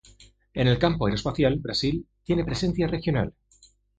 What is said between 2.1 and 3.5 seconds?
tiene presencia regional.